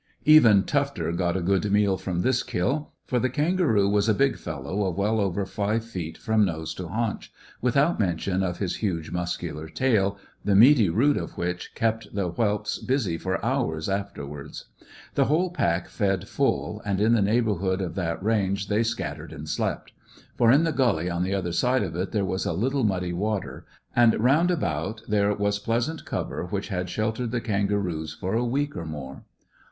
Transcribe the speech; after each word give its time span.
Even 0.25 0.63
Tufter 0.63 1.11
got 1.15 1.37
a 1.37 1.43
good 1.43 1.71
meal 1.71 1.95
from 1.95 2.21
this 2.21 2.41
kill, 2.41 2.91
for 3.05 3.19
the 3.19 3.29
kangaroo 3.29 3.87
was 3.87 4.09
a 4.09 4.15
big 4.15 4.35
fellow 4.35 4.87
of 4.87 4.97
well 4.97 5.19
over 5.19 5.45
five 5.45 5.85
feet 5.85 6.17
from 6.17 6.43
nose 6.43 6.73
to 6.73 6.87
haunch, 6.87 7.31
without 7.61 7.99
mention 7.99 8.41
of 8.41 8.57
his 8.57 8.77
huge 8.77 9.11
muscular 9.11 9.67
tail, 9.69 10.17
the 10.43 10.55
meaty 10.55 10.89
root 10.89 11.17
of 11.17 11.37
which 11.37 11.75
kept 11.75 12.15
the 12.15 12.29
whelps 12.29 12.79
busy 12.79 13.15
for 13.15 13.45
hours 13.45 13.87
afterwards. 13.87 14.69
The 15.13 15.25
whole 15.25 15.51
pack 15.51 15.87
fed 15.87 16.27
full, 16.27 16.81
and 16.83 16.99
in 16.99 17.13
the 17.13 17.21
neighbourhood 17.21 17.79
of 17.79 17.93
that 17.93 18.23
range 18.23 18.69
they 18.69 18.81
scattered 18.81 19.31
and 19.31 19.47
slept; 19.47 19.93
for 20.35 20.51
in 20.51 20.63
the 20.63 20.71
gully 20.71 21.11
on 21.11 21.21
the 21.21 21.35
other 21.35 21.51
side 21.53 21.83
of 21.83 21.95
it 21.95 22.11
there 22.11 22.25
was 22.25 22.47
a 22.47 22.53
little 22.53 22.83
muddy 22.83 23.13
water, 23.13 23.67
and 23.95 24.19
round 24.19 24.49
about 24.49 25.03
there 25.07 25.31
was 25.35 25.59
pleasant 25.59 26.05
cover 26.05 26.45
which 26.47 26.69
had 26.69 26.89
sheltered 26.89 27.29
the 27.29 27.39
kangaroos 27.39 28.15
for 28.15 28.33
a 28.33 28.43
week 28.43 28.75
or 28.75 28.87
more. 28.87 29.21